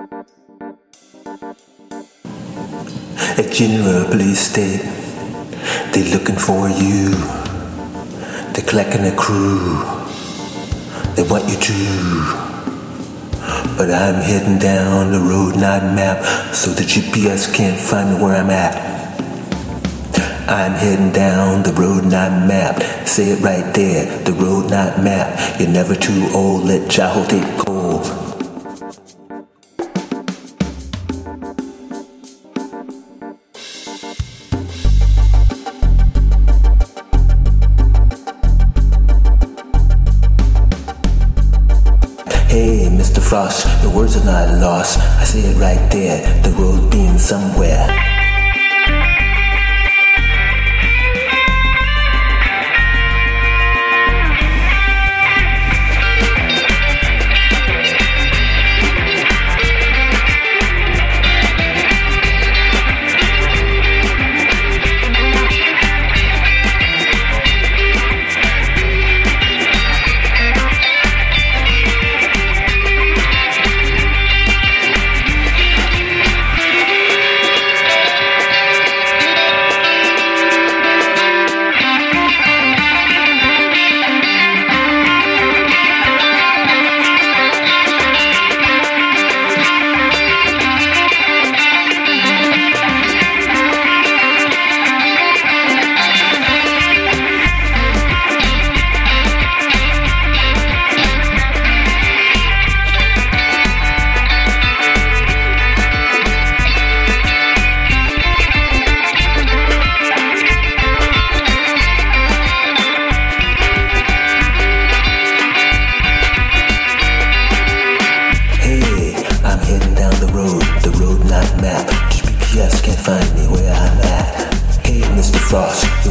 At 0.00 0.24
General 3.52 4.08
Police 4.08 4.40
State, 4.40 4.80
They're 5.92 6.08
looking 6.16 6.36
for 6.36 6.70
you. 6.70 7.10
They're 8.54 8.64
collecting 8.66 9.04
a 9.04 9.14
crew. 9.14 9.76
They 11.16 11.22
want 11.28 11.46
you 11.50 11.58
to. 11.60 11.74
But 13.76 13.90
I'm 13.90 14.22
heading 14.22 14.58
down 14.58 15.12
the 15.12 15.20
road 15.20 15.56
not 15.56 15.82
mapped, 15.94 16.56
so 16.56 16.70
the 16.70 16.84
GPS 16.84 17.54
can't 17.54 17.78
find 17.78 18.14
me 18.14 18.22
where 18.22 18.36
I'm 18.36 18.48
at. 18.48 18.74
I'm 20.48 20.72
heading 20.72 21.12
down 21.12 21.62
the 21.62 21.74
road 21.74 22.04
not 22.04 22.46
mapped. 22.48 23.06
Say 23.06 23.32
it 23.32 23.42
right 23.42 23.74
there, 23.74 24.06
the 24.24 24.32
road 24.32 24.70
not 24.70 25.04
mapped. 25.04 25.60
You're 25.60 25.68
never 25.68 25.94
too 25.94 26.26
old, 26.32 26.64
let 26.64 26.88
jah-love 26.90 27.28
take 27.28 27.58
cold. 27.58 28.29
Frost, 43.30 43.64
the 43.80 43.88
words 43.88 44.16
are 44.16 44.24
not 44.24 44.58
lost. 44.58 44.98
I 44.98 45.22
see 45.22 45.42
it 45.42 45.56
right 45.56 45.88
there, 45.92 46.42
the 46.42 46.50
road 46.50 46.90
being 46.90 47.16
somewhere. 47.16 48.19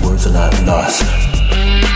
the 0.00 0.08
words 0.08 0.26
are 0.26 0.32
not 0.32 0.52
lost. 0.64 1.87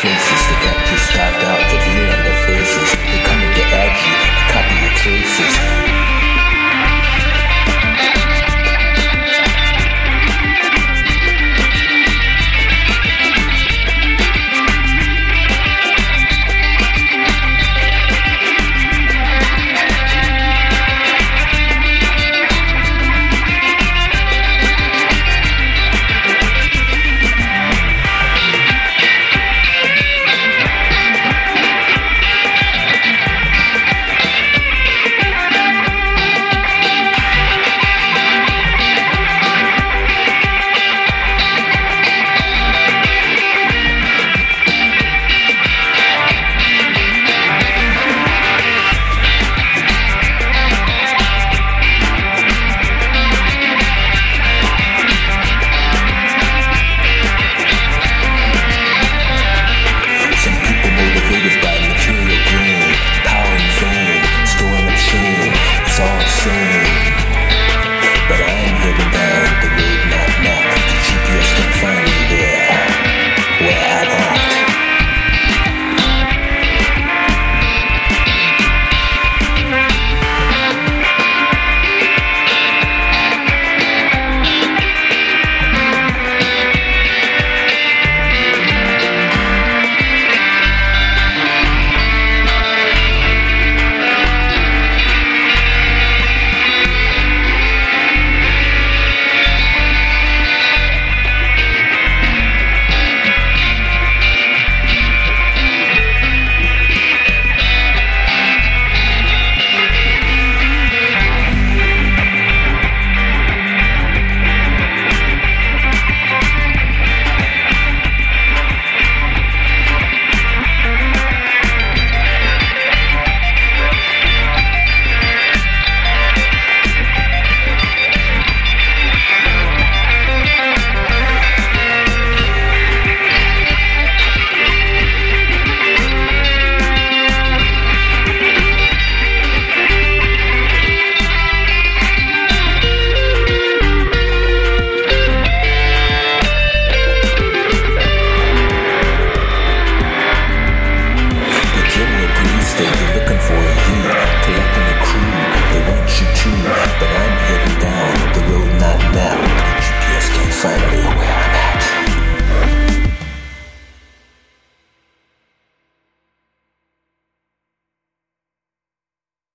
places 0.00 0.46
to 0.48 0.54
go. 0.64 0.69